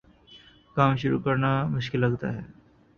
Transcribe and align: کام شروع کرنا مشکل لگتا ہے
کام 0.77 0.95
شروع 0.95 1.19
کرنا 1.19 1.51
مشکل 1.67 1.99
لگتا 1.99 2.33
ہے 2.33 2.41